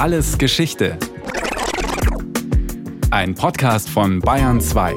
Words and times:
Alles 0.00 0.38
Geschichte. 0.38 0.96
Ein 3.10 3.34
Podcast 3.34 3.90
von 3.90 4.20
Bayern 4.20 4.58
2. 4.58 4.94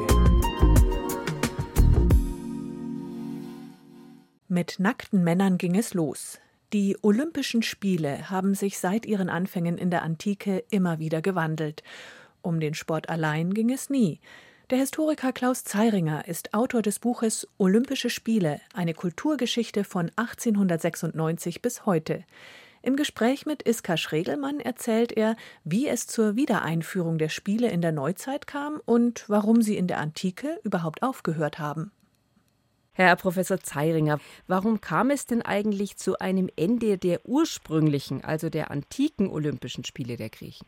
Mit 4.48 4.76
nackten 4.78 5.22
Männern 5.22 5.58
ging 5.58 5.76
es 5.76 5.92
los. 5.92 6.40
Die 6.72 6.96
Olympischen 7.02 7.62
Spiele 7.62 8.30
haben 8.30 8.54
sich 8.54 8.78
seit 8.78 9.04
ihren 9.04 9.28
Anfängen 9.28 9.76
in 9.76 9.90
der 9.90 10.04
Antike 10.04 10.64
immer 10.70 10.98
wieder 10.98 11.20
gewandelt. 11.20 11.82
Um 12.40 12.58
den 12.58 12.72
Sport 12.72 13.10
allein 13.10 13.52
ging 13.52 13.70
es 13.70 13.90
nie. 13.90 14.20
Der 14.70 14.78
Historiker 14.78 15.34
Klaus 15.34 15.64
Zeiringer 15.64 16.26
ist 16.26 16.54
Autor 16.54 16.80
des 16.80 16.98
Buches 16.98 17.46
Olympische 17.58 18.08
Spiele, 18.08 18.58
eine 18.72 18.94
Kulturgeschichte 18.94 19.84
von 19.84 20.10
1896 20.16 21.60
bis 21.60 21.84
heute. 21.84 22.24
Im 22.84 22.96
Gespräch 22.96 23.46
mit 23.46 23.62
Iska 23.62 23.96
Schregelmann 23.96 24.60
erzählt 24.60 25.10
er, 25.10 25.36
wie 25.64 25.88
es 25.88 26.06
zur 26.06 26.36
Wiedereinführung 26.36 27.16
der 27.16 27.30
Spiele 27.30 27.70
in 27.70 27.80
der 27.80 27.92
Neuzeit 27.92 28.46
kam 28.46 28.78
und 28.84 29.24
warum 29.26 29.62
sie 29.62 29.78
in 29.78 29.86
der 29.86 30.00
Antike 30.00 30.60
überhaupt 30.64 31.02
aufgehört 31.02 31.58
haben. 31.58 31.92
Herr 32.92 33.16
Professor 33.16 33.58
Zeiringer, 33.58 34.18
warum 34.48 34.82
kam 34.82 35.08
es 35.08 35.24
denn 35.24 35.40
eigentlich 35.40 35.96
zu 35.96 36.18
einem 36.18 36.50
Ende 36.56 36.98
der 36.98 37.26
ursprünglichen, 37.26 38.22
also 38.22 38.50
der 38.50 38.70
antiken 38.70 39.30
Olympischen 39.30 39.84
Spiele 39.84 40.18
der 40.18 40.28
Griechen? 40.28 40.66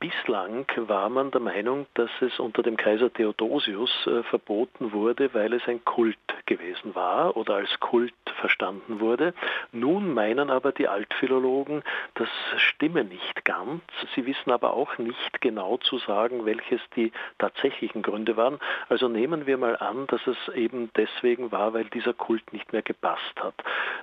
Bislang 0.00 0.64
war 0.76 1.08
man 1.08 1.32
der 1.32 1.40
Meinung, 1.40 1.86
dass 1.94 2.10
es 2.20 2.38
unter 2.38 2.62
dem 2.62 2.76
Kaiser 2.76 3.12
Theodosius 3.12 3.90
äh, 4.06 4.22
verboten 4.22 4.92
wurde, 4.92 5.34
weil 5.34 5.52
es 5.52 5.66
ein 5.66 5.84
Kult 5.84 6.16
gewesen 6.46 6.94
war 6.94 7.36
oder 7.36 7.56
als 7.56 7.80
Kult 7.80 8.14
verstanden 8.40 9.00
wurde. 9.00 9.34
Nun 9.72 10.14
meinen 10.14 10.50
aber 10.50 10.70
die 10.70 10.86
Altphilologen, 10.86 11.82
das 12.14 12.28
stimme 12.58 13.02
nicht 13.02 13.44
ganz. 13.44 13.82
Sie 14.14 14.24
wissen 14.24 14.52
aber 14.52 14.74
auch 14.74 14.98
nicht 14.98 15.40
genau 15.40 15.78
zu 15.78 15.98
sagen, 15.98 16.46
welches 16.46 16.80
die 16.94 17.10
tatsächlichen 17.38 18.02
Gründe 18.02 18.36
waren. 18.36 18.60
Also 18.88 19.08
nehmen 19.08 19.46
wir 19.46 19.58
mal 19.58 19.76
an, 19.78 20.06
dass 20.06 20.24
es 20.28 20.54
eben 20.54 20.90
deswegen 20.96 21.50
war, 21.50 21.74
weil 21.74 21.86
dieser 21.86 22.14
Kult 22.14 22.52
nicht 22.52 22.72
mehr 22.72 22.82
gepasst 22.82 23.34
hat. 23.40 23.54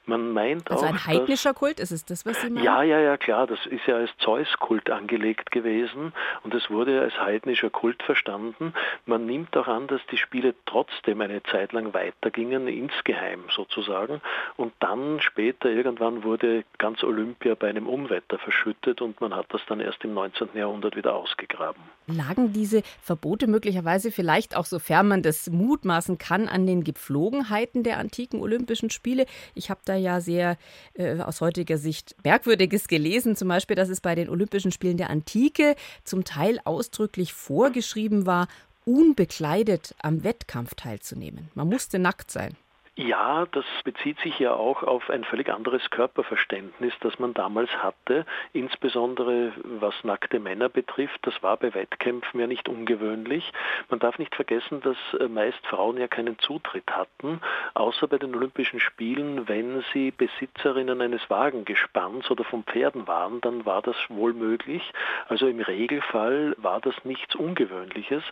Man 0.05 0.33
meint 0.33 0.69
also 0.69 0.83
auch, 0.83 0.89
ein 0.89 1.05
heidnischer 1.05 1.53
Kult, 1.53 1.79
ist 1.79 1.91
es 1.91 2.03
das, 2.03 2.25
was 2.25 2.41
Sie 2.41 2.49
meinen? 2.49 2.65
Ja, 2.65 2.83
ja, 2.83 2.99
ja, 2.99 3.15
klar. 3.15 3.47
Das 3.47 3.65
ist 3.65 3.87
ja 3.87 3.95
als 3.95 4.11
Zeus-Kult 4.17 4.89
angelegt 4.89 5.51
gewesen 5.51 5.84
gewesen 5.85 6.13
und 6.43 6.53
es 6.53 6.69
wurde 6.69 7.01
als 7.01 7.19
heidnischer 7.19 7.69
Kult 7.69 8.01
verstanden. 8.03 8.73
Man 9.05 9.25
nimmt 9.25 9.55
auch 9.57 9.67
an, 9.67 9.87
dass 9.87 10.01
die 10.11 10.17
Spiele 10.17 10.55
trotzdem 10.65 11.21
eine 11.21 11.43
Zeit 11.43 11.73
lang 11.73 11.93
weitergingen, 11.93 12.67
insgeheim 12.67 13.43
sozusagen. 13.55 14.21
Und 14.57 14.73
dann 14.79 15.19
später 15.21 15.69
irgendwann 15.69 16.23
wurde 16.23 16.63
ganz 16.77 17.03
Olympia 17.03 17.55
bei 17.55 17.69
einem 17.69 17.87
Unwetter 17.87 18.37
verschüttet 18.37 19.01
und 19.01 19.21
man 19.21 19.35
hat 19.35 19.47
das 19.49 19.61
dann 19.67 19.79
erst 19.79 20.03
im 20.03 20.13
19. 20.13 20.49
Jahrhundert 20.53 20.95
wieder 20.95 21.15
ausgegraben. 21.15 21.81
Lagen 22.07 22.53
diese 22.53 22.83
Verbote 23.01 23.47
möglicherweise 23.47 24.11
vielleicht 24.11 24.55
auch, 24.55 24.65
sofern 24.65 25.07
man 25.07 25.23
das 25.23 25.49
mutmaßen 25.49 26.17
kann, 26.17 26.47
an 26.47 26.65
den 26.65 26.83
Gepflogenheiten 26.83 27.83
der 27.83 27.97
antiken 27.97 28.41
Olympischen 28.41 28.89
Spiele? 28.89 29.25
Ich 29.53 29.69
habe 29.69 29.81
da 29.85 29.95
ja 29.95 30.21
sehr 30.21 30.57
äh, 30.93 31.19
aus 31.19 31.41
heutiger 31.41 31.77
Sicht 31.77 32.15
Merkwürdiges 32.23 32.87
gelesen, 32.87 33.35
zum 33.35 33.47
Beispiel, 33.47 33.75
dass 33.75 33.89
es 33.89 34.01
bei 34.01 34.15
den 34.15 34.29
Olympischen 34.29 34.71
Spielen 34.71 34.97
der 34.97 35.09
Antike 35.09 35.75
zum 36.03 36.23
Teil 36.23 36.59
ausdrücklich 36.63 37.33
vorgeschrieben 37.33 38.25
war, 38.25 38.47
unbekleidet 38.85 39.95
am 40.01 40.23
Wettkampf 40.23 40.75
teilzunehmen. 40.75 41.49
Man 41.55 41.67
musste 41.67 41.99
nackt 41.99 42.31
sein. 42.31 42.55
Ja, 42.97 43.45
das 43.51 43.65
bezieht 43.83 44.17
sich 44.21 44.39
ja 44.39 44.53
auch 44.53 44.81
auf 44.81 45.09
ein 45.09 45.25
völlig 45.25 45.49
anderes 45.49 45.89
Körperverständnis, 45.89 46.93
das 47.01 47.19
man 47.19 47.33
damals 47.33 47.69
hatte, 47.83 48.25
insbesondere 48.53 49.51
was 49.65 49.93
nackte 50.05 50.39
Männer 50.39 50.69
betrifft. 50.69 51.19
Das 51.23 51.43
war 51.43 51.57
bei 51.57 51.73
Wettkämpfen 51.73 52.39
ja 52.39 52.47
nicht 52.47 52.69
ungewöhnlich. 52.69 53.51
Man 53.89 53.99
darf 53.99 54.17
nicht 54.17 54.33
vergessen, 54.33 54.79
dass 54.79 54.95
äh, 55.19 55.27
meist 55.27 55.59
Frauen 55.67 55.97
ja 55.97 56.07
keinen 56.07 56.39
Zutritt 56.39 56.89
hatten, 56.89 57.41
außer 57.73 58.07
bei 58.07 58.17
den 58.17 58.33
Olympischen 58.33 58.79
Spielen, 58.79 59.49
wenn 59.49 59.83
sie 59.91 60.11
Besitzerinnen 60.11 61.01
eines 61.01 61.29
Wagengespanns 61.29 62.31
oder 62.31 62.45
von 62.45 62.63
Pferden 62.63 63.07
waren, 63.07 63.41
dann 63.41 63.65
war 63.65 63.81
das 63.81 63.97
wohl 64.07 64.31
möglich. 64.31 64.93
Also 65.27 65.47
im 65.47 65.59
Regelfall 65.59 66.55
war 66.59 66.79
das 66.79 66.95
nichts 67.03 67.35
Ungewöhnliches. 67.35 68.23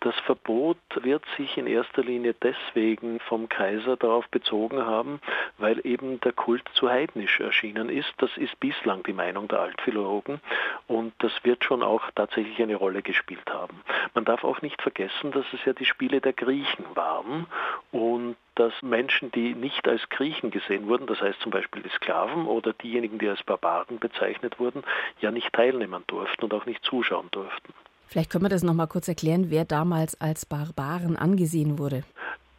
Das 0.00 0.14
Verbot 0.26 0.76
wird 1.00 1.24
sich 1.38 1.56
in 1.56 1.66
erster 1.66 2.02
Linie 2.02 2.34
deswegen 2.42 3.18
vom 3.20 3.48
Kaiser 3.48 3.96
darauf 4.02 4.28
bezogen 4.28 4.84
haben, 4.84 5.20
weil 5.58 5.84
eben 5.86 6.20
der 6.20 6.32
Kult 6.32 6.62
zu 6.74 6.88
heidnisch 6.88 7.40
erschienen 7.40 7.88
ist. 7.88 8.12
Das 8.18 8.30
ist 8.36 8.58
bislang 8.60 9.02
die 9.04 9.12
Meinung 9.12 9.48
der 9.48 9.60
Altphilologen 9.60 10.40
und 10.86 11.12
das 11.18 11.32
wird 11.42 11.64
schon 11.64 11.82
auch 11.82 12.10
tatsächlich 12.14 12.60
eine 12.62 12.76
Rolle 12.76 13.02
gespielt 13.02 13.48
haben. 13.50 13.82
Man 14.14 14.24
darf 14.24 14.44
auch 14.44 14.62
nicht 14.62 14.80
vergessen, 14.82 15.32
dass 15.32 15.46
es 15.52 15.64
ja 15.64 15.72
die 15.72 15.84
Spiele 15.84 16.20
der 16.20 16.32
Griechen 16.32 16.84
waren 16.94 17.46
und 17.90 18.36
dass 18.54 18.72
Menschen, 18.82 19.30
die 19.32 19.54
nicht 19.54 19.88
als 19.88 20.08
Griechen 20.10 20.50
gesehen 20.50 20.86
wurden, 20.86 21.06
das 21.06 21.20
heißt 21.20 21.40
zum 21.40 21.50
Beispiel 21.50 21.82
die 21.82 21.88
Sklaven 21.90 22.46
oder 22.46 22.72
diejenigen, 22.72 23.18
die 23.18 23.28
als 23.28 23.42
Barbaren 23.42 23.98
bezeichnet 23.98 24.58
wurden, 24.58 24.82
ja 25.20 25.30
nicht 25.30 25.52
teilnehmen 25.52 26.04
durften 26.06 26.44
und 26.44 26.54
auch 26.54 26.66
nicht 26.66 26.84
zuschauen 26.84 27.28
durften. 27.30 27.72
Vielleicht 28.12 28.30
können 28.30 28.44
wir 28.44 28.50
das 28.50 28.62
noch 28.62 28.74
mal 28.74 28.88
kurz 28.88 29.08
erklären, 29.08 29.46
wer 29.48 29.64
damals 29.64 30.20
als 30.20 30.44
Barbaren 30.44 31.16
angesehen 31.16 31.78
wurde. 31.78 32.04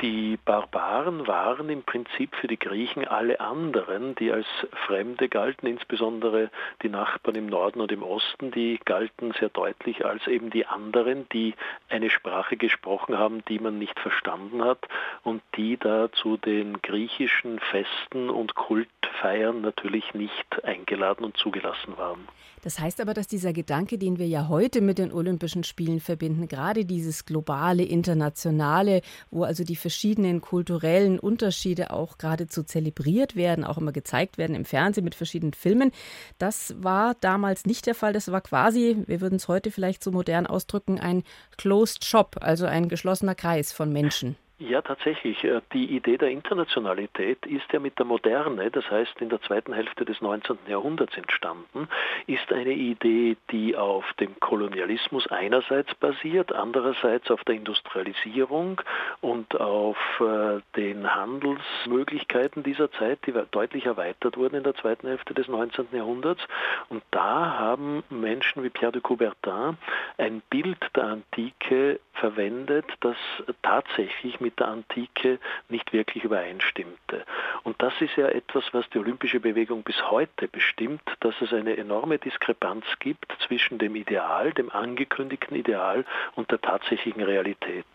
Die 0.04 0.38
Barbaren 0.44 1.28
waren 1.28 1.70
im 1.70 1.82
Prinzip 1.82 2.36
für 2.36 2.48
die 2.48 2.60
Griechen 2.60 3.08
alle 3.08 3.40
anderen, 3.40 4.16
die 4.16 4.34
als 4.34 4.46
Fremde 4.86 5.30
galten, 5.30 5.66
insbesondere 5.66 6.52
die 6.82 6.90
Nachbarn 6.90 7.38
im 7.38 7.46
Norden 7.46 7.80
und 7.80 7.90
im 7.90 8.04
Osten, 8.04 8.52
die 8.52 8.82
galten 8.84 9.32
sehr 9.40 9.48
deutlich 9.48 10.04
als 10.04 10.28
eben 10.28 10.50
die 10.50 10.66
anderen, 10.66 11.26
die 11.32 11.56
eine 11.88 12.10
Sprache 12.10 12.58
gesprochen 12.58 13.18
haben, 13.18 13.46
die 13.46 13.60
man 13.60 13.80
nicht 13.80 13.98
verstanden 13.98 14.66
hat 14.66 14.86
und 15.24 15.42
die 15.56 15.78
da 15.78 16.12
zu 16.12 16.36
den 16.36 16.82
griechischen 16.82 17.60
Festen 17.60 18.30
und 18.30 18.56
Kultfeiern 18.56 19.62
natürlich 19.62 20.14
nicht 20.14 20.66
eingeladen 20.66 21.24
und 21.24 21.38
zugelassen 21.38 21.98
waren. 21.98 22.28
Das 22.64 22.80
heißt 22.80 23.02
aber, 23.02 23.14
dass 23.14 23.28
dieser 23.28 23.52
Gedanke, 23.52 23.98
den 23.98 24.20
wir 24.20 24.28
ja 24.28 24.48
heute 24.48 24.80
mit 24.80 24.98
den 24.98 25.12
Olympischen 25.12 25.66
Spielen 25.66 26.00
verbinden, 26.00 26.48
gerade 26.48 26.86
dieses 26.86 27.26
globale, 27.26 27.84
internationale, 27.84 29.02
wo 29.32 29.44
also 29.44 29.66
die 29.66 29.76
verschiedenen 29.94 30.42
kulturellen 30.42 31.20
Unterschiede 31.20 31.92
auch 31.92 32.18
geradezu 32.18 32.64
zelebriert 32.64 33.36
werden, 33.36 33.64
auch 33.64 33.78
immer 33.78 33.92
gezeigt 33.92 34.40
werden 34.40 34.56
im 34.56 34.66
Fernsehen 34.66 35.04
mit 35.04 35.14
verschiedenen 35.14 35.54
Filmen, 35.54 35.92
das 36.40 36.74
war 36.80 37.16
damals 37.22 37.68
nicht 37.68 37.86
der 37.86 37.94
Fall. 37.94 38.12
Das 38.12 38.32
war 38.32 38.42
quasi, 38.42 38.98
wir 39.06 39.22
würden 39.22 39.36
es 39.36 39.48
heute 39.48 39.70
vielleicht 39.70 40.04
so 40.04 40.12
modern 40.12 40.48
ausdrücken, 40.48 41.00
ein 41.00 41.24
Closed 41.58 42.04
Shop, 42.04 42.38
also 42.42 42.66
ein 42.66 42.90
geschlossener 42.90 43.36
Kreis 43.36 43.72
von 43.72 43.94
Menschen. 43.94 44.36
Ja, 44.60 44.84
tatsächlich. 44.84 45.44
Äh, 45.44 45.62
die 45.74 45.96
Idee 45.96 46.18
der 46.18 46.30
Internationalität 46.30 47.44
ist 47.48 47.72
ja 47.74 47.80
mit 47.80 47.98
der 47.98 48.06
Moderne, 48.06 48.70
das 48.70 48.90
heißt 48.90 49.20
in 49.20 49.30
der 49.30 49.42
zweiten 49.42 49.74
Hälfte 49.74 50.06
des 50.06 50.22
19. 50.22 50.58
Jahrhunderts 50.68 51.18
entstanden, 51.18 51.90
ist 52.28 52.54
eine 52.54 52.72
Idee, 52.72 53.36
die 53.50 53.76
auf 53.76 54.06
dem 54.20 54.40
Kolonialismus 54.40 55.26
einerseits 55.28 55.94
basiert, 55.96 56.54
andererseits 56.54 57.32
auf 57.32 57.44
der 57.46 57.56
Industrialisierung 57.56 58.80
und 59.22 59.60
auf 59.60 59.98
äh, 60.20 60.60
den 60.78 61.14
Handelsmöglichkeiten 61.14 62.62
dieser 62.62 62.92
Zeit, 62.92 63.26
die 63.26 63.34
deutlich 63.50 63.88
erweitert 63.88 64.38
wurden 64.38 64.58
in 64.58 64.64
der 64.64 64.76
zweiten 64.76 65.08
Hälfte 65.08 65.34
des 65.34 65.48
19. 65.48 65.88
Jahrhunderts. 65.92 66.42
Und 66.90 67.02
da 67.10 67.58
haben 67.58 68.04
Menschen 68.12 68.64
wie 68.64 68.70
Pierre 68.70 68.92
de 68.92 69.02
Coubertin 69.02 69.78
ein 70.20 70.44
Bild 70.52 70.78
der 70.96 71.06
Antike 71.06 72.00
verwendet, 72.14 72.86
das 73.02 73.18
tatsächlich 73.62 74.40
mit 74.40 74.60
der 74.60 74.68
Antike 74.68 75.40
nicht 75.70 75.94
wirklich 75.94 76.24
übereinstimmte. 76.24 77.26
Und 77.64 77.82
das 77.82 77.94
ist 78.00 78.16
ja 78.16 78.28
etwas, 78.28 78.64
was 78.72 78.90
die 78.90 79.00
olympische 79.00 79.40
Bewegung 79.40 79.84
bis 79.84 79.96
heute 80.10 80.48
bestimmt, 80.48 81.02
dass 81.20 81.36
es 81.42 81.52
eine 81.52 81.76
enorme 81.78 82.20
Diskrepanz 82.20 82.86
gibt 83.00 83.36
zwischen 83.46 83.78
dem 83.78 83.96
Ideal, 83.96 84.54
dem 84.54 84.70
angekündigten 84.72 85.58
Ideal 85.58 86.06
und 86.36 86.52
der 86.52 86.62
tatsächlichen 86.62 87.22
Realität. 87.22 87.86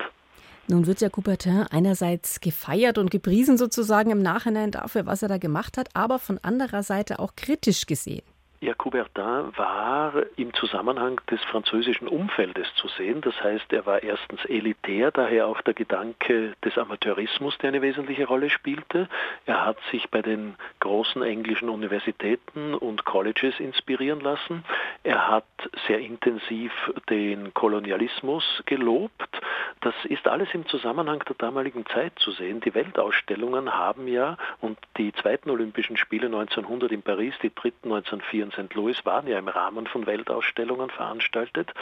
Nun 0.70 0.86
wird 0.86 1.00
ja 1.00 1.08
Coubertin 1.08 1.64
einerseits 1.70 2.40
gefeiert 2.40 2.98
und 2.98 3.10
gepriesen 3.10 3.56
sozusagen 3.56 4.10
im 4.10 4.20
Nachhinein 4.20 4.70
dafür, 4.70 5.06
was 5.06 5.22
er 5.22 5.28
da 5.28 5.38
gemacht 5.38 5.78
hat, 5.78 5.88
aber 5.94 6.18
von 6.18 6.38
anderer 6.42 6.82
Seite 6.82 7.20
auch 7.20 7.34
kritisch 7.36 7.86
gesehen. 7.86 8.22
Ja, 8.60 8.74
Coubertin 8.74 9.56
war 9.56 10.14
im 10.36 10.52
Zusammenhang 10.52 11.20
des 11.30 11.40
französischen 11.44 12.08
Umfeldes 12.08 12.66
zu 12.74 12.88
sehen. 12.88 13.20
Das 13.20 13.40
heißt, 13.40 13.72
er 13.72 13.86
war 13.86 14.02
erstens 14.02 14.44
elitär, 14.46 15.12
daher 15.12 15.46
auch 15.46 15.60
der 15.60 15.74
Gedanke 15.74 16.54
des 16.64 16.76
Amateurismus, 16.76 17.56
der 17.58 17.68
eine 17.68 17.82
wesentliche 17.82 18.26
Rolle 18.26 18.50
spielte. 18.50 19.08
Er 19.46 19.64
hat 19.64 19.78
sich 19.92 20.10
bei 20.10 20.22
den 20.22 20.56
großen 20.80 21.22
englischen 21.22 21.68
Universitäten 21.68 22.74
und 22.74 23.04
Colleges 23.04 23.60
inspirieren 23.60 24.20
lassen. 24.20 24.64
Er 25.04 25.28
hat 25.28 25.46
sehr 25.86 26.00
intensiv 26.00 26.72
den 27.08 27.54
Kolonialismus 27.54 28.44
gelobt. 28.66 29.40
Das 29.80 29.94
ist 30.04 30.26
alles 30.26 30.48
im 30.52 30.66
Zusammenhang 30.66 31.22
der 31.28 31.36
damaligen 31.36 31.86
Zeit 31.86 32.12
zu 32.18 32.32
sehen. 32.32 32.60
Die 32.60 32.74
Weltausstellungen 32.74 33.74
haben 33.74 34.08
ja, 34.08 34.36
und 34.60 34.78
die 34.96 35.12
zweiten 35.12 35.50
Olympischen 35.50 35.96
Spiele 35.96 36.26
1900 36.26 36.92
in 36.92 37.02
Paris, 37.02 37.34
die 37.42 37.54
dritten 37.54 37.92
1904 37.92 38.44
in 38.44 38.52
St. 38.52 38.74
Louis, 38.74 39.04
waren 39.04 39.26
ja 39.26 39.38
im 39.38 39.48
Rahmen 39.48 39.86
von 39.86 40.06
Weltausstellungen 40.06 40.90
veranstaltet. 40.90 41.72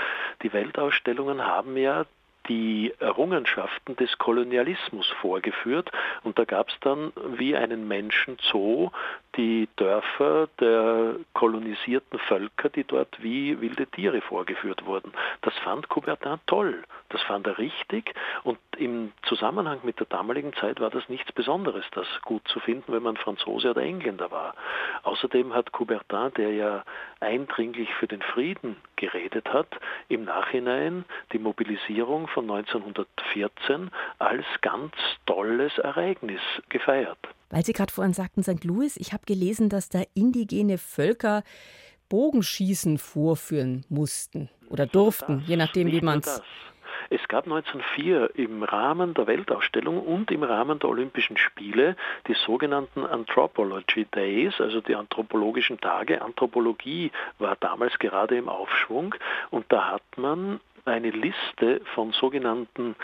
Die 0.43 0.53
Weltausstellungen 0.53 1.45
haben 1.45 1.77
ja 1.77 2.07
die 2.49 2.93
Errungenschaften 3.01 3.97
des 3.97 4.19
Kolonialismus 4.19 5.09
vorgeführt 5.21 5.91
und 6.23 6.39
da 6.39 6.45
gab 6.45 6.69
es 6.69 6.77
dann 6.81 7.13
wie 7.37 7.57
einen 7.57 7.89
Menschenzoo 7.89 8.91
die 9.37 9.69
Dörfer 9.77 10.49
der 10.61 11.17
kolonisierten 11.35 12.19
Völker, 12.21 12.69
die 12.69 12.85
dort 12.85 13.23
wie 13.23 13.61
wilde 13.61 13.87
Tiere 13.87 14.21
vorgeführt 14.21 14.87
wurden. 14.87 15.13
Das 15.43 15.55
fand 15.59 15.89
Coubertin 15.89 16.39
toll, 16.47 16.83
das 17.11 17.23
fand 17.23 17.47
er 17.47 17.59
richtig 17.59 18.15
und 18.45 18.59
im 18.77 19.13
Zusammenhang 19.23 19.81
mit 19.83 19.99
der 20.01 20.07
damaligen 20.07 20.53
Zeit 20.55 20.81
war 20.81 20.91
das 20.91 21.09
nichts 21.09 21.33
Besonderes, 21.33 21.85
das 21.93 22.07
gut 22.23 22.47
zu 22.49 22.61
finden, 22.61 22.93
wenn 22.93 23.03
man 23.03 23.17
Franzose 23.17 23.71
oder 23.71 23.83
Engländer 23.83 24.31
war. 24.31 24.55
Außerdem 25.03 25.55
hat 25.55 25.73
Coubertin, 25.73 26.33
der 26.37 26.53
ja 26.53 26.85
eindringlich 27.21 27.93
für 27.95 28.07
den 28.07 28.23
Frieden 28.23 28.77
geredet 28.97 29.53
hat, 29.53 29.69
im 30.09 30.25
Nachhinein 30.25 31.05
die 31.33 31.39
Mobilisierung 31.39 32.29
von 32.29 32.51
1914 32.51 33.91
als 34.19 34.45
ganz 34.63 34.95
tolles 35.27 35.77
Ereignis 35.79 36.41
gefeiert. 36.69 37.19
Weil 37.51 37.65
Sie 37.65 37.73
gerade 37.73 37.93
vorhin 37.93 38.15
sagten, 38.15 38.43
St. 38.43 38.65
Louis, 38.65 38.97
ich 38.97 39.13
habe 39.13 39.25
gelesen, 39.27 39.69
dass 39.69 39.89
da 39.89 40.03
indigene 40.15 40.79
Völker 40.79 41.43
Bogenschießen 42.09 42.99
vorführen 42.99 43.85
mussten 43.89 44.49
oder 44.69 44.87
durften, 44.87 45.43
je 45.47 45.57
nachdem, 45.57 45.91
wie 45.91 46.01
man 46.01 46.21
es. 46.21 46.43
Es 47.09 47.21
gab 47.29 47.45
1904 47.45 48.31
im 48.35 48.63
Rahmen 48.65 49.15
der 49.15 49.27
Weltausstellung 49.27 50.01
und 50.01 50.31
im 50.31 50.43
Rahmen 50.43 50.79
der 50.81 50.89
Olympischen 50.89 51.37
Spiele 51.37 51.97
die 52.27 52.35
sogenannten 52.35 53.05
Anthropology 53.05 54.07
Days, 54.07 54.61
also 54.61 54.81
die 54.81 54.97
anthropologischen 54.97 55.79
Tage. 55.81 56.21
Anthropologie 56.21 57.13
war 57.39 57.57
damals 57.61 57.99
gerade 57.99 58.37
im 58.37 58.49
Aufschwung 58.49 59.15
und 59.51 59.67
da 59.69 59.93
hat 59.93 60.03
man 60.17 60.61
eine 60.85 61.11
Liste 61.11 61.81
von 61.95 62.13
sogenannten 62.13 62.97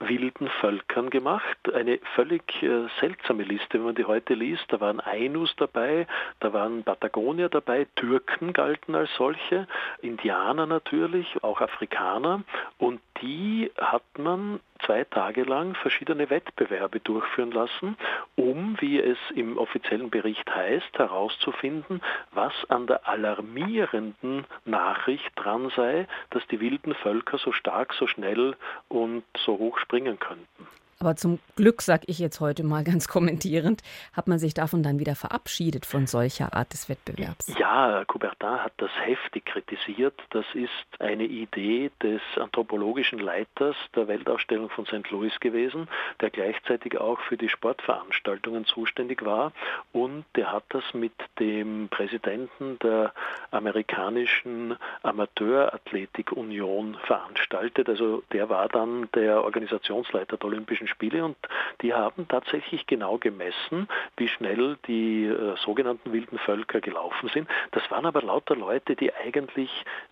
wilden 0.00 0.48
Völkern 0.60 1.10
gemacht. 1.10 1.56
Eine 1.72 1.98
völlig 2.14 2.62
äh, 2.62 2.86
seltsame 3.00 3.42
Liste, 3.42 3.74
wenn 3.74 3.84
man 3.84 3.94
die 3.94 4.04
heute 4.04 4.34
liest. 4.34 4.64
Da 4.68 4.80
waren 4.80 5.00
Ainus 5.00 5.54
dabei, 5.56 6.06
da 6.40 6.52
waren 6.52 6.82
Patagonier 6.82 7.48
dabei, 7.48 7.86
Türken 7.96 8.52
galten 8.52 8.94
als 8.94 9.10
solche, 9.16 9.66
Indianer 10.02 10.66
natürlich, 10.66 11.42
auch 11.42 11.60
Afrikaner. 11.60 12.42
Und 12.78 13.00
die 13.22 13.70
hat 13.78 14.04
man 14.18 14.60
zwei 14.86 15.04
Tage 15.04 15.42
lang 15.42 15.74
verschiedene 15.76 16.30
Wettbewerbe 16.30 17.00
durchführen 17.00 17.52
lassen, 17.52 17.96
um, 18.36 18.76
wie 18.80 19.00
es 19.00 19.18
im 19.34 19.58
offiziellen 19.58 20.10
Bericht 20.10 20.48
heißt, 20.54 20.98
herauszufinden, 20.98 22.02
was 22.32 22.52
an 22.68 22.86
der 22.86 23.08
alarmierenden 23.08 24.46
Nachricht 24.64 25.30
dran 25.36 25.70
sei, 25.76 26.06
dass 26.30 26.46
die 26.48 26.60
wilden 26.60 26.94
Völker 26.94 27.38
so 27.38 27.52
stark, 27.52 27.94
so 27.94 28.06
schnell 28.06 28.56
und 28.88 29.24
so 29.38 29.58
hoch 29.58 29.78
springen 29.78 30.18
könnten. 30.18 30.68
Aber 31.04 31.16
zum 31.16 31.38
Glück, 31.54 31.82
sage 31.82 32.04
ich 32.06 32.18
jetzt 32.18 32.40
heute 32.40 32.64
mal 32.64 32.82
ganz 32.82 33.08
kommentierend, 33.08 33.82
hat 34.14 34.26
man 34.26 34.38
sich 34.38 34.54
davon 34.54 34.82
dann 34.82 34.98
wieder 34.98 35.14
verabschiedet 35.14 35.84
von 35.84 36.06
solcher 36.06 36.54
Art 36.54 36.72
des 36.72 36.88
Wettbewerbs. 36.88 37.58
Ja, 37.58 38.06
Coubertin 38.06 38.64
hat 38.64 38.72
das 38.78 38.90
heftig 39.04 39.44
kritisiert. 39.44 40.14
Das 40.30 40.46
ist 40.54 40.70
eine 41.00 41.24
Idee 41.24 41.90
des 42.02 42.22
anthropologischen 42.36 43.18
Leiters 43.18 43.76
der 43.94 44.08
Weltausstellung 44.08 44.70
von 44.70 44.86
St. 44.86 45.10
Louis 45.10 45.38
gewesen, 45.40 45.88
der 46.22 46.30
gleichzeitig 46.30 46.98
auch 46.98 47.20
für 47.20 47.36
die 47.36 47.50
Sportveranstaltungen 47.50 48.64
zuständig 48.64 49.26
war. 49.26 49.52
Und 49.92 50.24
der 50.36 50.52
hat 50.52 50.64
das 50.70 50.84
mit 50.94 51.12
dem 51.38 51.88
Präsidenten 51.90 52.78
der 52.78 53.12
amerikanischen 53.50 54.76
Amateurathletik-Union 55.02 56.96
veranstaltet. 57.04 57.90
Also 57.90 58.22
der 58.32 58.48
war 58.48 58.70
dann 58.70 59.10
der 59.14 59.44
Organisationsleiter 59.44 60.38
der 60.38 60.46
Olympischen 60.46 60.88
Spiele 60.94 61.24
und 61.24 61.36
die 61.82 61.92
haben 61.92 62.28
tatsächlich 62.28 62.86
genau 62.86 63.18
gemessen, 63.18 63.88
wie 64.16 64.28
schnell 64.28 64.78
die 64.86 65.26
äh, 65.26 65.56
sogenannten 65.56 66.12
wilden 66.12 66.38
Völker 66.38 66.80
gelaufen 66.80 67.28
sind. 67.32 67.48
Das 67.72 67.88
waren 67.90 68.06
aber 68.06 68.22
lauter 68.22 68.56
Leute, 68.56 68.94
die 68.96 69.12
eigentlich 69.12 69.70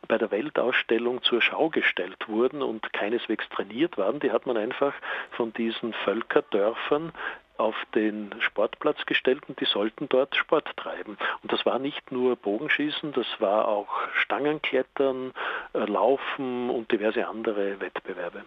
bei 0.08 0.18
der 0.18 0.30
Weltausstellung 0.30 1.22
zur 1.22 1.40
Schau 1.40 1.70
gestellt 1.70 2.28
wurden 2.28 2.62
und 2.62 2.92
keineswegs 2.92 3.48
trainiert 3.48 3.96
waren. 3.96 4.20
Die 4.20 4.32
hat 4.32 4.46
man 4.46 4.56
einfach 4.56 4.92
von 5.30 5.52
diesen 5.52 5.92
Völkerdörfern 6.04 7.12
auf 7.58 7.76
den 7.94 8.34
Sportplatz 8.40 9.04
gestellt 9.06 9.42
und 9.48 9.60
die 9.60 9.66
sollten 9.66 10.08
dort 10.08 10.34
Sport 10.34 10.68
treiben. 10.76 11.16
Und 11.42 11.52
das 11.52 11.64
war 11.64 11.78
nicht 11.78 12.10
nur 12.10 12.34
Bogenschießen, 12.34 13.12
das 13.12 13.26
war 13.38 13.68
auch 13.68 13.88
Stangenklettern, 14.14 15.32
äh, 15.74 15.78
Laufen 15.84 16.70
und 16.70 16.90
diverse 16.90 17.28
andere 17.28 17.80
Wettbewerbe. 17.80 18.44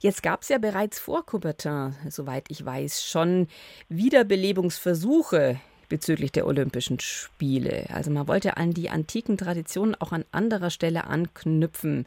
Jetzt 0.00 0.22
gab 0.22 0.40
es 0.40 0.48
ja 0.48 0.56
bereits 0.56 0.98
vor 0.98 1.26
Coubertin, 1.26 1.94
soweit 2.08 2.46
ich 2.48 2.64
weiß, 2.64 3.04
schon 3.04 3.48
Wiederbelebungsversuche 3.90 5.60
bezüglich 5.90 6.32
der 6.32 6.46
Olympischen 6.46 6.98
Spiele. 7.00 7.84
Also 7.92 8.10
man 8.10 8.26
wollte 8.26 8.56
an 8.56 8.72
die 8.72 8.88
antiken 8.88 9.36
Traditionen 9.36 9.94
auch 9.96 10.12
an 10.12 10.24
anderer 10.32 10.70
Stelle 10.70 11.04
anknüpfen. 11.04 12.06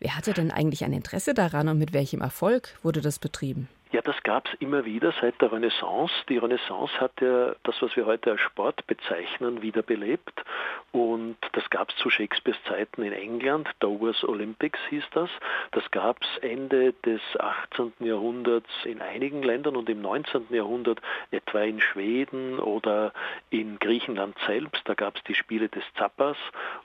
Wer 0.00 0.16
hatte 0.16 0.32
denn 0.32 0.50
eigentlich 0.50 0.84
ein 0.84 0.94
Interesse 0.94 1.34
daran 1.34 1.68
und 1.68 1.78
mit 1.78 1.92
welchem 1.92 2.22
Erfolg 2.22 2.78
wurde 2.82 3.02
das 3.02 3.18
betrieben? 3.18 3.68
Ja, 3.90 4.02
das 4.02 4.22
gab 4.22 4.46
es 4.46 4.54
immer 4.60 4.84
wieder 4.84 5.14
seit 5.18 5.40
der 5.40 5.50
Renaissance. 5.50 6.12
Die 6.28 6.36
Renaissance 6.36 6.92
hat 7.00 7.12
ja 7.22 7.54
das, 7.62 7.80
was 7.80 7.96
wir 7.96 8.04
heute 8.04 8.32
als 8.32 8.40
Sport 8.42 8.86
bezeichnen, 8.86 9.62
wiederbelebt. 9.62 10.44
Und 10.92 11.38
das 11.52 11.68
gab 11.70 11.88
es 11.88 11.96
zu 11.96 12.10
Shakespeares 12.10 12.62
Zeiten 12.64 13.02
in 13.02 13.14
England. 13.14 13.66
Dover's 13.80 14.22
Olympics 14.24 14.78
hieß 14.90 15.04
das. 15.12 15.30
Das 15.70 15.90
gab 15.90 16.20
es 16.22 16.42
Ende 16.42 16.92
des 17.04 17.22
18. 17.38 17.94
Jahrhunderts 18.00 18.68
in 18.84 19.00
einigen 19.00 19.42
Ländern 19.42 19.74
und 19.74 19.88
im 19.88 20.02
19. 20.02 20.48
Jahrhundert 20.50 21.00
etwa 21.30 21.62
in 21.62 21.80
Schweden 21.80 22.58
oder 22.58 23.14
in 23.48 23.78
Griechenland 23.78 24.36
selbst. 24.46 24.82
Da 24.84 24.92
gab 24.92 25.16
es 25.16 25.24
die 25.24 25.34
Spiele 25.34 25.70
des 25.70 25.84
Zappas 25.96 26.36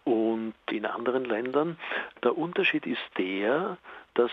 und 0.05 0.53
in 0.71 0.85
anderen 0.85 1.25
Ländern. 1.25 1.77
Der 2.23 2.38
Unterschied 2.38 2.85
ist 2.85 3.01
der, 3.17 3.77
dass 4.13 4.31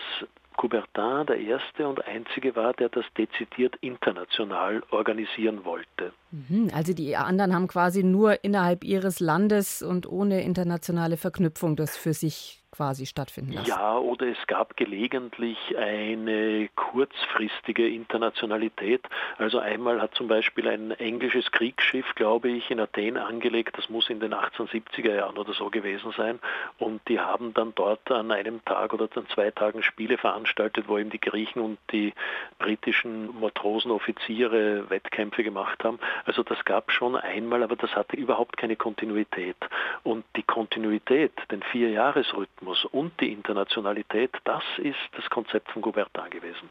Coubertin 0.57 1.25
der 1.27 1.39
erste 1.39 1.87
und 1.87 2.05
einzige 2.05 2.55
war, 2.55 2.73
der 2.73 2.89
das 2.89 3.05
dezidiert 3.17 3.75
international 3.81 4.83
organisieren 4.91 5.65
wollte. 5.65 6.13
Mhm, 6.31 6.71
also 6.73 6.93
die 6.93 7.15
anderen 7.15 7.53
haben 7.53 7.67
quasi 7.67 8.03
nur 8.03 8.43
innerhalb 8.43 8.83
ihres 8.83 9.19
Landes 9.19 9.81
und 9.81 10.07
ohne 10.07 10.43
internationale 10.43 11.17
Verknüpfung 11.17 11.75
das 11.75 11.97
für 11.97 12.13
sich 12.13 12.61
quasi 12.71 13.05
stattfinden 13.05 13.53
lassen. 13.53 13.69
Ja, 13.69 13.97
oder 13.97 14.27
es 14.27 14.47
gab 14.47 14.77
gelegentlich 14.77 15.57
eine 15.77 16.69
kurzfristige 16.75 17.87
Internationalität. 17.87 19.01
Also 19.37 19.59
einmal 19.59 20.01
hat 20.01 20.15
zum 20.15 20.27
Beispiel 20.27 20.67
ein 20.67 20.91
englisches 20.91 21.51
Kriegsschiff, 21.51 22.05
glaube 22.15 22.49
ich, 22.49 22.71
in 22.71 22.79
Athen 22.79 23.17
angelegt, 23.17 23.77
das 23.77 23.89
muss 23.89 24.09
in 24.09 24.21
den 24.21 24.33
1870er 24.33 25.15
Jahren 25.15 25.37
oder 25.37 25.53
so 25.53 25.69
gewesen 25.69 26.13
sein. 26.15 26.39
Und 26.77 27.01
die 27.09 27.19
haben 27.19 27.53
dann 27.53 27.73
dort 27.75 28.09
an 28.09 28.31
einem 28.31 28.63
Tag 28.63 28.93
oder 28.93 29.09
an 29.15 29.27
zwei 29.33 29.51
Tagen 29.51 29.83
Spiele 29.83 30.17
veranstaltet, 30.17 30.87
wo 30.87 30.97
eben 30.97 31.09
die 31.09 31.19
Griechen 31.19 31.61
und 31.61 31.77
die 31.91 32.13
britischen 32.57 33.37
Matrosen, 33.39 33.91
Offiziere 33.91 34.89
Wettkämpfe 34.89 35.43
gemacht 35.43 35.83
haben. 35.83 35.99
Also 36.25 36.43
das 36.43 36.63
gab 36.65 36.91
schon 36.91 37.15
einmal, 37.15 37.63
aber 37.63 37.75
das 37.75 37.91
hatte 37.91 38.15
überhaupt 38.15 38.57
keine 38.57 38.75
Kontinuität. 38.75 39.57
Und 40.03 40.23
die 40.35 40.43
Kontinuität, 40.43 41.33
den 41.51 41.63
Vierjahresrhythmus, 41.63 42.51
Rhythmus 42.61 42.85
und 42.91 43.19
die 43.19 43.31
Internationalität, 43.31 44.31
das 44.43 44.63
ist 44.77 44.97
das 45.15 45.29
Konzept 45.29 45.71
von 45.71 45.81
Coubertin 45.81 46.29
gewesen. 46.29 46.69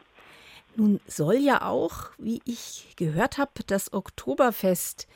Nun 0.77 1.01
soll 1.07 1.37
ja 1.37 1.63
auch, 1.63 2.11
wie 2.19 2.41
ich 2.45 2.95
gehört 2.97 3.39
habe, 3.39 3.51
das 3.67 3.93
Oktoberfest 3.93 5.09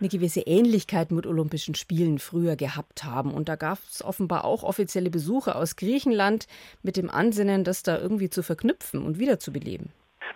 eine 0.00 0.08
gewisse 0.08 0.40
Ähnlichkeit 0.40 1.12
mit 1.12 1.26
Olympischen 1.26 1.74
Spielen 1.74 2.18
früher 2.18 2.56
gehabt 2.56 3.04
haben. 3.04 3.32
Und 3.32 3.48
da 3.48 3.56
gab 3.56 3.78
es 3.88 4.02
offenbar 4.02 4.44
auch 4.44 4.64
offizielle 4.64 5.10
Besuche 5.10 5.54
aus 5.54 5.76
Griechenland 5.76 6.48
mit 6.82 6.96
dem 6.96 7.08
Ansinnen, 7.08 7.62
das 7.62 7.82
da 7.82 7.98
irgendwie 7.98 8.30
zu 8.30 8.42
verknüpfen 8.42 9.04
und 9.04 9.18
wiederzubeleben. 9.18 9.92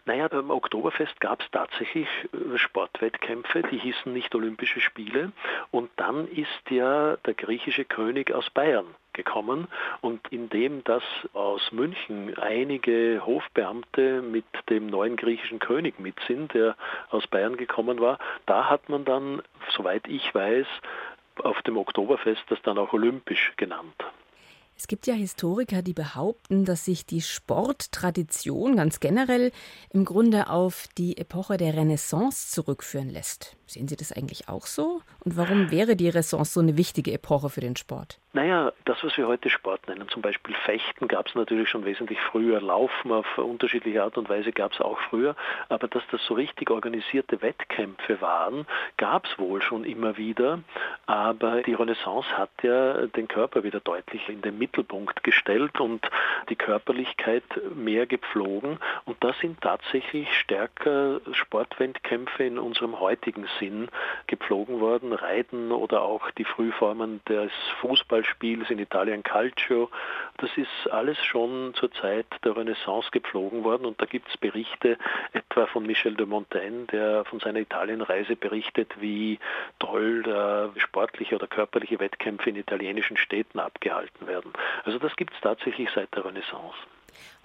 Naja, 0.07 0.29
beim 0.29 0.51
Oktoberfest 0.51 1.21
gab 1.21 1.41
es 1.43 1.51
tatsächlich 1.51 2.07
äh, 2.33 2.57
Sportwettkämpfe, 2.57 3.63
die 3.65 3.79
hießen 3.79 4.13
nicht 4.13 4.33
Olympische 4.37 4.81
Spiele. 4.81 5.33
Und 5.73 5.91
dann 5.97 6.29
ist 6.29 6.71
ja 6.71 7.17
der 7.17 7.35
griechische 7.35 7.85
König 7.85 8.33
aus 8.33 8.49
Bayern 8.51 8.87
gekommen 9.13 9.67
und 10.03 10.21
indem 10.31 10.85
das 10.85 11.03
aus 11.33 11.73
München 11.73 12.39
einige 12.39 13.23
Hofbeamte 13.27 14.23
mit 14.23 14.45
dem 14.71 14.87
neuen 14.87 15.17
griechischen 15.17 15.59
König 15.59 15.99
mit 15.99 16.15
sind, 16.29 16.55
der 16.55 16.77
aus 17.11 17.27
Bayern 17.27 17.57
gekommen 17.57 17.99
war, 17.99 18.19
da 18.45 18.71
hat 18.71 18.89
man 18.89 19.05
dann, 19.05 19.43
soweit 19.71 20.07
ich 20.07 20.33
weiß, 20.33 20.67
auf 21.43 21.61
dem 21.63 21.79
Oktoberfest 21.79 22.45
das 22.49 22.63
dann 22.63 22.79
auch 22.79 22.93
olympisch 22.93 23.55
genannt. 23.57 24.05
Es 24.79 24.89
gibt 24.89 25.07
ja 25.07 25.15
Historiker, 25.15 25.81
die 25.81 25.95
behaupten, 25.95 26.65
dass 26.65 26.85
sich 26.85 27.07
die 27.07 27.23
Sporttradition 27.23 28.77
ganz 28.77 29.01
generell 29.01 29.51
im 29.91 30.05
Grunde 30.05 30.51
auf 30.51 30.89
die 30.99 31.17
Epoche 31.17 31.57
der 31.57 31.75
Renaissance 31.75 32.51
zurückführen 32.51 33.09
lässt. 33.09 33.56
Sehen 33.67 33.89
Sie 33.89 33.97
das 33.97 34.13
eigentlich 34.13 34.49
auch 34.49 34.67
so? 34.67 35.03
Und 35.25 35.37
warum 35.37 35.71
wäre 35.73 35.97
die 35.97 36.09
Renaissance 36.09 36.53
so 36.53 36.61
eine 36.61 36.77
wichtige 36.77 37.13
Epoche 37.13 37.51
für 37.51 37.61
den 37.61 37.75
Sport? 37.75 38.21
Naja, 38.37 38.71
das, 38.85 39.03
was 39.03 39.17
wir 39.17 39.27
heute 39.27 39.49
Sport 39.49 39.89
nennen, 39.89 40.11
zum 40.11 40.21
Beispiel 40.21 40.55
Fechten, 40.67 41.09
gab 41.09 41.27
es 41.27 41.35
natürlich 41.35 41.71
schon 41.71 41.87
wesentlich 41.87 42.21
früher. 42.21 42.61
Laufen 42.61 43.11
auf 43.11 43.27
unterschiedliche 43.39 44.03
Art 44.03 44.19
und 44.19 44.29
Weise 44.29 44.53
gab 44.53 44.73
es 44.73 44.81
auch 44.83 44.99
früher. 45.09 45.35
Aber 45.71 45.89
dass 45.89 46.03
das 46.11 46.21
so 46.27 46.35
richtig 46.35 46.71
organisierte 46.71 47.41
Wettkämpfe 47.41 48.21
waren, 48.21 48.67
gab 48.99 49.25
es 49.25 49.39
wohl 49.39 49.63
schon 49.63 49.85
immer 49.85 50.19
wieder. 50.19 50.61
Aber 51.07 51.63
die 51.63 51.73
Renaissance 51.73 52.29
hat 52.37 52.51
ja 52.63 53.07
den 53.07 53.27
Körper 53.27 53.65
wieder 53.65 53.81
deutlich 53.81 54.29
in 54.29 54.43
den 54.43 54.59
Mittelpunkt 54.59 55.25
gestellt 55.25 55.81
und 55.81 56.07
die 56.51 56.57
Körperlichkeit 56.57 57.43
mehr 57.75 58.05
gepflogen. 58.05 58.79
Und 59.07 59.17
da 59.25 59.33
sind 59.41 59.63
tatsächlich 59.63 60.31
stärker 60.39 61.23
Sportwettkämpfe 61.33 62.45
in 62.45 62.59
unserem 62.59 63.01
heutigen 63.01 63.47
Sinn 63.59 63.89
gepflogen 64.27 64.81
worden. 64.81 65.13
Reiten 65.13 65.73
oder 65.73 66.03
auch 66.03 66.31
die 66.33 66.45
Frühformen 66.45 67.21
des 67.29 67.51
Fußballspiels 67.81 68.71
in 68.71 68.79
Italien 68.79 69.23
Calcio. 69.23 69.91
Das 70.39 70.51
ist 70.57 70.91
alles 70.91 71.19
schon 71.25 71.75
zur 71.75 71.91
Zeit 71.93 72.27
der 72.45 72.57
Renaissance 72.57 73.11
gepflogen 73.11 73.65
worden. 73.65 73.87
Und 73.87 74.01
da 74.01 74.07
gibt 74.07 74.29
es 74.29 74.37
Berichte 74.37 74.99
etwa 75.33 75.67
von 75.67 75.87
Michel 75.87 76.15
de 76.15 76.27
Montaigne, 76.27 76.87
der 76.87 77.25
von 77.25 77.41
seiner 77.41 77.61
Italienreise 77.61 78.37
berichtet, 78.37 78.93
wie 79.01 79.39
toll 79.79 80.73
sportliche 80.77 81.35
oder 81.35 81.47
körperliche 81.47 82.01
Wettkämpfe 82.01 82.51
in 82.51 82.57
italienischen 82.57 83.17
Städten 83.17 83.59
abgehalten 83.59 84.27
werden. 84.27 84.53
Also 84.85 84.99
das 84.99 85.15
gibt 85.17 85.35
es 85.35 85.41
tatsächlich 85.41 85.89
seit 85.95 86.15
der 86.15 86.25
Renaissance. 86.25 86.77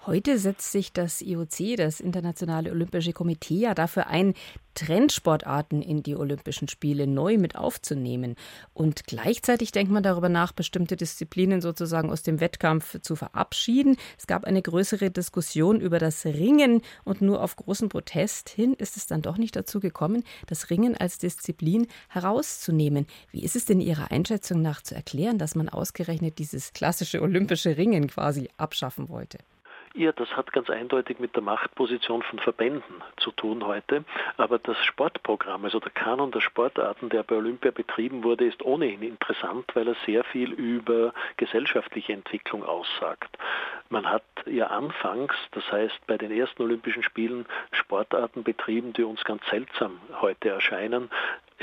Heute 0.04 0.36
setzt 0.36 0.72
sich 0.72 0.92
das 0.92 1.22
IOC, 1.22 1.76
das 1.76 2.00
Internationale 2.00 2.72
Olympische 2.72 3.12
Komitee, 3.12 3.60
ja 3.60 3.72
dafür 3.72 4.08
ein, 4.08 4.34
Trendsportarten 4.74 5.80
in 5.80 6.02
die 6.02 6.16
Olympischen 6.16 6.66
Spiele 6.66 7.06
neu 7.06 7.38
mit 7.38 7.54
aufzunehmen. 7.54 8.34
Und 8.74 9.06
gleichzeitig 9.06 9.70
denkt 9.70 9.92
man 9.92 10.02
darüber 10.02 10.28
nach, 10.28 10.50
bestimmte 10.50 10.96
Disziplinen 10.96 11.60
sozusagen 11.60 12.10
aus 12.10 12.24
dem 12.24 12.40
Wettkampf 12.40 13.00
zu 13.00 13.14
verabschieden. 13.14 13.96
Es 14.18 14.26
gab 14.26 14.42
eine 14.42 14.60
größere 14.60 15.12
Diskussion 15.12 15.80
über 15.80 16.00
das 16.00 16.24
Ringen 16.24 16.82
und 17.04 17.22
nur 17.22 17.40
auf 17.40 17.54
großen 17.54 17.88
Protest 17.88 18.48
hin 18.48 18.74
ist 18.74 18.96
es 18.96 19.06
dann 19.06 19.22
doch 19.22 19.36
nicht 19.36 19.54
dazu 19.54 19.78
gekommen, 19.78 20.24
das 20.48 20.68
Ringen 20.68 20.96
als 20.96 21.18
Disziplin 21.18 21.86
herauszunehmen. 22.08 23.06
Wie 23.30 23.44
ist 23.44 23.54
es 23.54 23.66
denn 23.66 23.80
Ihrer 23.80 24.10
Einschätzung 24.10 24.62
nach 24.62 24.82
zu 24.82 24.96
erklären, 24.96 25.38
dass 25.38 25.54
man 25.54 25.68
ausgerechnet 25.68 26.40
dieses 26.40 26.72
klassische 26.72 27.22
olympische 27.22 27.76
Ringen 27.76 28.08
quasi 28.08 28.48
abschaffen 28.56 29.08
wollte? 29.08 29.38
Ja, 29.94 30.10
das 30.12 30.34
hat 30.36 30.52
ganz 30.54 30.70
eindeutig 30.70 31.18
mit 31.18 31.36
der 31.36 31.42
Machtposition 31.42 32.22
von 32.22 32.38
Verbänden 32.38 33.02
zu 33.18 33.30
tun 33.30 33.66
heute. 33.66 34.04
Aber 34.38 34.58
das 34.58 34.78
Sportprogramm, 34.86 35.64
also 35.66 35.80
der 35.80 35.90
Kanon 35.90 36.30
der 36.30 36.40
Sportarten, 36.40 37.10
der 37.10 37.22
bei 37.22 37.36
Olympia 37.36 37.72
betrieben 37.72 38.24
wurde, 38.24 38.46
ist 38.46 38.62
ohnehin 38.62 39.02
interessant, 39.02 39.66
weil 39.74 39.88
er 39.88 39.96
sehr 40.06 40.24
viel 40.24 40.52
über 40.52 41.12
gesellschaftliche 41.36 42.14
Entwicklung 42.14 42.64
aussagt. 42.64 43.36
Man 43.90 44.08
hat 44.08 44.24
ja 44.46 44.68
anfangs, 44.68 45.34
das 45.50 45.70
heißt 45.70 46.06
bei 46.06 46.16
den 46.16 46.32
ersten 46.32 46.62
Olympischen 46.62 47.02
Spielen, 47.02 47.44
Sportarten 47.72 48.44
betrieben, 48.44 48.94
die 48.94 49.02
uns 49.02 49.22
ganz 49.24 49.42
seltsam 49.50 50.00
heute 50.22 50.48
erscheinen. 50.48 51.10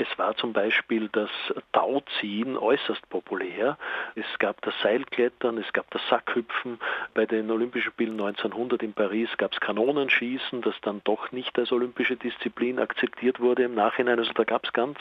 Es 0.00 0.18
war 0.18 0.34
zum 0.36 0.54
Beispiel 0.54 1.10
das 1.12 1.28
Tauziehen 1.72 2.56
äußerst 2.56 3.06
populär. 3.10 3.76
Es 4.14 4.38
gab 4.38 4.62
das 4.62 4.74
Seilklettern, 4.82 5.58
es 5.58 5.70
gab 5.74 5.90
das 5.90 6.00
Sackhüpfen. 6.08 6.80
Bei 7.12 7.26
den 7.26 7.50
Olympischen 7.50 7.92
Spielen 7.92 8.12
1900 8.12 8.82
in 8.82 8.94
Paris 8.94 9.28
gab 9.36 9.52
es 9.52 9.60
Kanonenschießen, 9.60 10.62
das 10.62 10.74
dann 10.80 11.02
doch 11.04 11.32
nicht 11.32 11.58
als 11.58 11.70
olympische 11.70 12.16
Disziplin 12.16 12.78
akzeptiert 12.78 13.40
wurde 13.40 13.64
im 13.64 13.74
Nachhinein. 13.74 14.18
Also 14.18 14.32
da 14.32 14.44
gab 14.44 14.64
es 14.64 14.72
ganz 14.72 14.98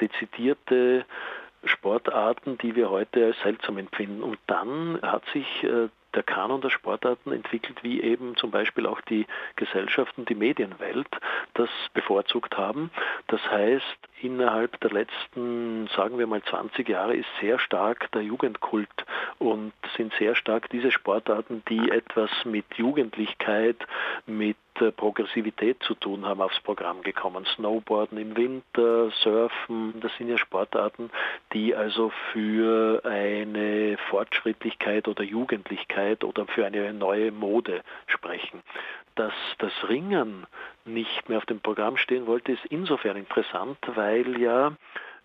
dezidierte 0.00 1.04
Sportarten, 1.64 2.56
die 2.58 2.76
wir 2.76 2.88
heute 2.88 3.26
als 3.26 3.40
seltsam 3.40 3.78
empfinden. 3.78 4.22
Und 4.22 4.38
dann 4.46 5.00
hat 5.02 5.24
sich 5.32 5.64
äh, 5.64 5.88
der 6.14 6.22
Kanon 6.22 6.60
der 6.60 6.70
Sportarten 6.70 7.32
entwickelt, 7.32 7.82
wie 7.82 8.02
eben 8.02 8.36
zum 8.36 8.50
Beispiel 8.50 8.86
auch 8.86 9.00
die 9.02 9.26
Gesellschaften, 9.56 10.24
die 10.24 10.34
Medienwelt 10.34 11.08
das 11.54 11.70
bevorzugt 11.94 12.56
haben. 12.56 12.90
Das 13.28 13.40
heißt, 13.50 13.98
innerhalb 14.22 14.78
der 14.80 14.90
letzten, 14.90 15.88
sagen 15.96 16.18
wir 16.18 16.26
mal, 16.26 16.42
20 16.42 16.88
Jahre 16.88 17.14
ist 17.14 17.28
sehr 17.40 17.58
stark 17.58 18.10
der 18.12 18.22
Jugendkult 18.22 18.88
und 19.38 19.72
sind 19.96 20.12
sehr 20.18 20.34
stark 20.34 20.68
diese 20.70 20.90
Sportarten, 20.90 21.62
die 21.68 21.90
etwas 21.90 22.30
mit 22.44 22.66
Jugendlichkeit, 22.74 23.76
mit 24.26 24.56
Progressivität 24.96 25.82
zu 25.82 25.94
tun 25.94 26.24
haben, 26.24 26.40
aufs 26.40 26.60
Programm 26.60 27.02
gekommen. 27.02 27.44
Snowboarden 27.56 28.18
im 28.18 28.36
Winter, 28.36 29.10
Surfen, 29.22 30.00
das 30.00 30.14
sind 30.16 30.28
ja 30.28 30.38
Sportarten, 30.38 31.10
die 31.52 31.74
also 31.74 32.10
für 32.32 33.02
eine 33.04 33.98
Fortschrittlichkeit 34.08 35.08
oder 35.08 35.22
Jugendlichkeit 35.22 36.24
oder 36.24 36.46
für 36.46 36.64
eine 36.64 36.92
neue 36.92 37.32
Mode 37.32 37.82
sprechen. 38.06 38.62
Dass 39.14 39.34
das 39.58 39.72
Ringen 39.88 40.46
nicht 40.84 41.28
mehr 41.28 41.38
auf 41.38 41.46
dem 41.46 41.60
Programm 41.60 41.96
stehen 41.96 42.26
wollte, 42.26 42.52
ist 42.52 42.64
insofern 42.66 43.16
interessant, 43.16 43.78
weil 43.94 44.40
ja 44.40 44.72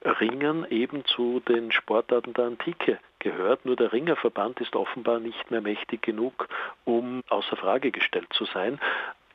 Ringen 0.04 0.66
eben 0.70 1.04
zu 1.06 1.40
den 1.40 1.72
Sportarten 1.72 2.34
der 2.34 2.46
Antike 2.46 3.00
gehört. 3.20 3.66
Nur 3.66 3.76
der 3.76 3.92
Ringerverband 3.92 4.62
ist 4.62 4.76
offenbar 4.76 5.20
nicht 5.20 5.50
mehr 5.50 5.62
mächtig 5.62 6.04
genug, 6.04 6.48
um 6.84 7.22
außer 7.30 7.56
Frage 7.56 7.92
gestellt 7.92 8.28
zu 8.32 8.46
sein. 8.46 8.80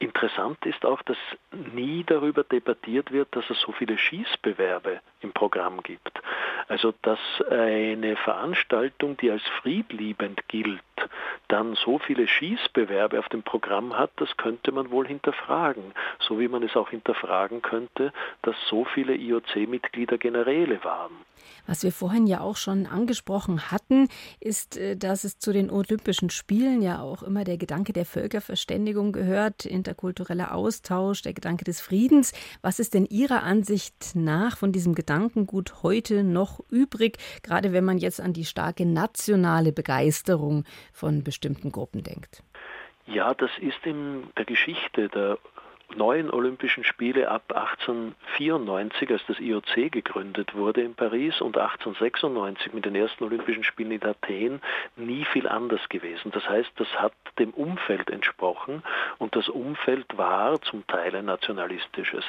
Interessant 0.01 0.65
ist 0.65 0.87
auch, 0.87 1.03
dass 1.03 1.19
nie 1.53 2.05
darüber 2.05 2.43
debattiert 2.43 3.13
wird, 3.13 3.37
dass 3.37 3.49
es 3.51 3.61
so 3.61 3.71
viele 3.73 3.99
Schießbewerbe 3.99 5.01
im 5.21 5.33
Programm 5.33 5.83
gibt. 5.83 6.23
Also 6.69 6.95
dass 7.03 7.19
eine 7.51 8.17
Veranstaltung, 8.17 9.19
die 9.19 9.31
als 9.31 9.43
friedliebend 9.61 10.49
gilt, 10.49 10.81
dann 11.49 11.75
so 11.75 11.99
viele 11.99 12.27
Schießbewerbe 12.27 13.19
auf 13.19 13.29
dem 13.29 13.43
Programm 13.43 13.97
hat, 13.97 14.11
das 14.17 14.37
könnte 14.37 14.73
man 14.73 14.91
wohl 14.91 15.07
hinterfragen. 15.07 15.93
So 16.21 16.39
wie 16.39 16.49
man 16.49 16.63
es 16.63 16.77
auch 16.77 16.91
hinterfragen 16.91 17.63
könnte, 17.63 18.13
dass 18.43 18.57
so 18.69 18.85
viele 18.85 19.15
IOC-Mitglieder 19.15 20.19
Generäle 20.19 20.83
waren. 20.85 21.13
Was 21.67 21.83
wir 21.83 21.93
vorhin 21.93 22.27
ja 22.27 22.41
auch 22.41 22.57
schon 22.57 22.87
angesprochen 22.87 23.71
hatten, 23.71 24.09
ist, 24.41 24.77
äh, 24.77 24.97
dass 24.97 25.25
es 25.25 25.39
zu 25.39 25.53
den 25.53 25.71
Olympischen 25.71 26.31
Spielen 26.31 26.83
ja 26.83 27.01
auch 27.01 27.23
immer 27.23 27.45
der 27.45 27.59
Gedanke 27.59 27.93
der 27.93 28.07
Völkerverständigung 28.07 29.13
gehört, 29.13 29.65
interkultureller 29.65 30.55
Austausch, 30.55 31.23
der 31.23 31.33
Gedanke 31.33 31.65
des 31.65 31.81
Friedens. 31.81 32.33
Was 32.63 32.79
ist 32.79 32.95
denn 32.95 33.07
Ihrer 33.07 33.43
Ansicht 33.43 34.15
nach 34.15 34.57
von 34.57 34.73
diesem 34.73 34.95
Gedankengut 34.95 35.83
heute 35.83 36.25
noch 36.25 36.61
übrig, 36.71 37.19
gerade 37.43 37.73
wenn 37.73 37.85
man 37.85 37.99
jetzt 37.99 38.21
an 38.21 38.33
die 38.33 38.45
starke 38.45 38.87
nationale 38.87 39.73
Begeisterung 39.73 40.65
von 40.93 41.25
bestimmten 41.25 41.73
Gruppen 41.73 42.03
denkt? 42.03 42.43
Ja, 43.07 43.35
das 43.35 43.51
ist 43.59 43.85
in 43.85 44.29
der 44.37 44.45
Geschichte 44.45 45.09
der 45.09 45.39
neuen 45.97 46.31
Olympischen 46.31 46.85
Spiele 46.85 47.29
ab 47.29 47.53
1894, 47.53 49.11
als 49.11 49.23
das 49.27 49.41
IOC 49.41 49.91
gegründet 49.91 50.55
wurde 50.55 50.83
in 50.83 50.95
Paris 50.95 51.41
und 51.41 51.57
1896 51.57 52.73
mit 52.73 52.85
den 52.85 52.95
ersten 52.95 53.25
Olympischen 53.25 53.65
Spielen 53.65 53.93
in 53.93 54.05
Athen 54.05 54.61
nie 54.97 55.25
viel 55.25 55.49
anders 55.49 55.81
gewesen. 55.89 56.31
Das 56.33 56.49
heißt, 56.49 56.71
das 56.77 56.89
hat 56.97 57.13
dem 57.39 57.51
Umfeld 57.51 58.11
entsprochen 58.11 58.83
und 59.19 59.35
das 59.37 59.49
Umfeld 59.49 60.07
war 60.17 60.61
zum 60.63 60.87
Teil 60.87 61.15
ein 61.17 61.25
nationalistisches. 61.25 62.25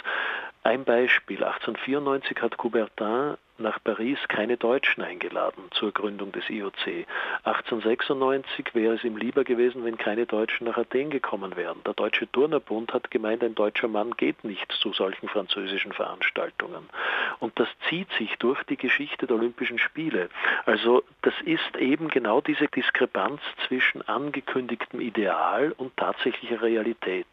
Ein 0.63 0.83
Beispiel, 0.83 1.43
1894 1.43 2.39
hat 2.39 2.55
Coubertin 2.55 3.35
nach 3.57 3.83
Paris 3.83 4.19
keine 4.27 4.57
Deutschen 4.57 5.03
eingeladen 5.03 5.63
zur 5.71 5.91
Gründung 5.91 6.31
des 6.31 6.49
IOC. 6.49 7.05
1896 7.43 8.75
wäre 8.75 8.95
es 8.95 9.03
ihm 9.03 9.17
lieber 9.17 9.43
gewesen, 9.43 9.85
wenn 9.85 9.97
keine 9.97 10.25
Deutschen 10.25 10.67
nach 10.67 10.77
Athen 10.77 11.09
gekommen 11.09 11.55
wären. 11.55 11.81
Der 11.85 11.93
Deutsche 11.93 12.31
Turnerbund 12.31 12.93
hat 12.93 13.11
gemeint, 13.11 13.43
ein 13.43 13.55
deutscher 13.55 13.87
Mann 13.87 14.11
geht 14.17 14.43
nicht 14.43 14.71
zu 14.71 14.93
solchen 14.93 15.29
französischen 15.29 15.93
Veranstaltungen. 15.93 16.89
Und 17.39 17.59
das 17.59 17.67
zieht 17.89 18.11
sich 18.13 18.35
durch 18.37 18.61
die 18.63 18.77
Geschichte 18.77 19.27
der 19.27 19.37
Olympischen 19.37 19.79
Spiele. 19.79 20.29
Also 20.65 21.03
das 21.21 21.33
ist 21.45 21.75
eben 21.77 22.09
genau 22.09 22.41
diese 22.41 22.67
Diskrepanz 22.67 23.41
zwischen 23.67 24.07
angekündigtem 24.07 25.01
Ideal 25.01 25.73
und 25.77 25.95
tatsächlicher 25.97 26.61
Realität. 26.61 27.27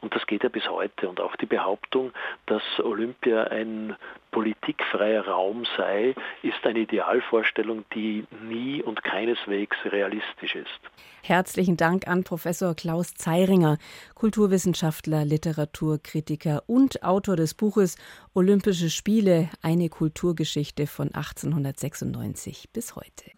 Und 0.00 0.14
das 0.14 0.26
geht 0.26 0.42
ja 0.42 0.48
bis 0.48 0.68
heute. 0.68 1.08
Und 1.08 1.20
auch 1.20 1.36
die 1.36 1.46
Behauptung, 1.46 2.12
dass 2.46 2.62
Olympia 2.78 3.44
ein 3.44 3.96
politikfreier 4.30 5.26
Raum 5.26 5.64
sei, 5.76 6.14
ist 6.42 6.64
eine 6.64 6.80
Idealvorstellung, 6.80 7.84
die 7.94 8.24
nie 8.42 8.82
und 8.82 9.04
keineswegs 9.04 9.76
realistisch 9.84 10.54
ist. 10.54 10.80
Herzlichen 11.22 11.76
Dank 11.76 12.08
an 12.08 12.24
Professor 12.24 12.74
Klaus 12.74 13.14
Zeiringer, 13.14 13.78
Kulturwissenschaftler, 14.14 15.24
Literaturkritiker 15.24 16.64
und 16.66 17.02
Autor 17.04 17.36
des 17.36 17.54
Buches 17.54 17.96
Olympische 18.34 18.90
Spiele, 18.90 19.50
eine 19.60 19.88
Kulturgeschichte 19.88 20.86
von 20.86 21.14
1896 21.14 22.70
bis 22.72 22.96
heute. 22.96 23.30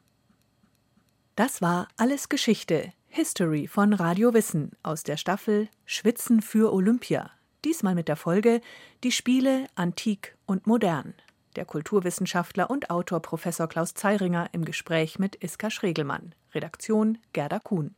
Das 1.37 1.61
war 1.61 1.89
Alles 1.97 2.29
Geschichte, 2.29 2.93
History 3.17 3.69
von 3.69 3.93
Radio 3.93 4.35
Wissen 4.35 4.73
aus 4.83 5.05
der 5.05 5.17
Staffel 5.17 5.69
Schwitzen 5.85 6.43
für 6.43 6.73
Olympia. 6.73 7.31
Diesmal 7.65 7.95
mit 7.95 8.09
der 8.09 8.17
Folge 8.17 8.61
Die 9.05 9.13
Spiele 9.13 9.69
antik 9.77 10.37
und 10.47 10.67
modern. 10.67 11.15
Der 11.55 11.65
Kulturwissenschaftler 11.65 12.71
und 12.71 12.91
Autor 12.91 13.21
Professor 13.21 13.69
Klaus 13.69 13.95
Zeiringer 13.95 14.49
im 14.51 14.65
Gespräch 14.65 15.21
mit 15.21 15.37
Iska 15.37 15.71
Schregelmann. 15.71 16.35
Redaktion 16.55 17.19
Gerda 17.33 17.61
Kuhn. 17.61 17.95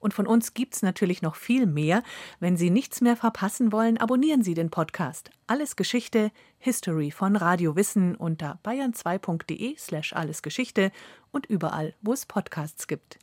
Und 0.00 0.12
von 0.12 0.26
uns 0.26 0.54
gibt's 0.54 0.82
natürlich 0.82 1.22
noch 1.22 1.36
viel 1.36 1.64
mehr. 1.64 2.02
Wenn 2.40 2.56
Sie 2.56 2.70
nichts 2.70 3.00
mehr 3.00 3.14
verpassen 3.14 3.70
wollen, 3.70 3.96
abonnieren 3.96 4.42
Sie 4.42 4.54
den 4.54 4.70
Podcast. 4.70 5.30
Alles 5.46 5.76
Geschichte, 5.76 6.32
History 6.58 7.12
von 7.12 7.36
Radio 7.36 7.76
Wissen 7.76 8.16
unter 8.16 8.58
bayern2.de 8.64 9.76
slash 9.78 10.14
allesgeschichte 10.14 10.90
und 11.30 11.46
überall, 11.46 11.94
wo 12.02 12.12
es 12.12 12.26
Podcasts 12.26 12.88
gibt. 12.88 13.20